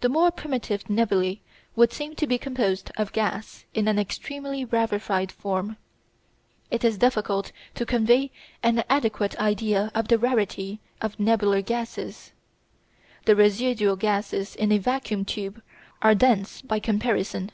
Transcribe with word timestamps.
The 0.00 0.08
more 0.08 0.32
primitive 0.32 0.82
nebulæ 0.86 1.38
would 1.76 1.92
seem 1.92 2.16
to 2.16 2.26
be 2.26 2.38
composed 2.38 2.90
of 2.96 3.12
gas 3.12 3.64
in 3.72 3.86
an 3.86 4.00
extremely 4.00 4.64
rarified 4.64 5.30
form. 5.30 5.76
It 6.72 6.82
is 6.82 6.98
difficult 6.98 7.52
to 7.76 7.86
convey 7.86 8.32
an 8.64 8.82
adequate 8.90 9.38
idea 9.38 9.92
of 9.94 10.08
the 10.08 10.18
rarity 10.18 10.80
of 11.00 11.20
nebular 11.20 11.62
gases. 11.62 12.32
The 13.26 13.36
residual 13.36 13.94
gases 13.94 14.56
in 14.56 14.72
a 14.72 14.78
vacuum 14.78 15.24
tube 15.24 15.62
are 16.02 16.16
dense 16.16 16.60
by 16.60 16.80
comparison. 16.80 17.52